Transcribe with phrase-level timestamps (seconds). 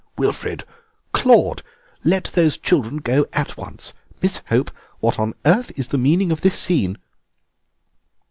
[0.17, 0.63] "Wilfrid!
[1.13, 1.61] Claude!
[2.03, 3.93] Let those children go at once.
[4.19, 6.97] Miss Hope, what on earth is the meaning of this scene?"